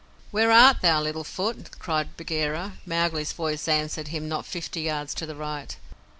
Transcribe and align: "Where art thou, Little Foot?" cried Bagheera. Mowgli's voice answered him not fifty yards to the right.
"Where 0.31 0.49
art 0.51 0.77
thou, 0.81 0.99
Little 0.99 1.23
Foot?" 1.23 1.77
cried 1.77 2.17
Bagheera. 2.17 2.73
Mowgli's 2.87 3.33
voice 3.33 3.67
answered 3.67 4.07
him 4.07 4.27
not 4.27 4.47
fifty 4.47 4.81
yards 4.81 5.13
to 5.13 5.27
the 5.27 5.35
right. 5.35 5.75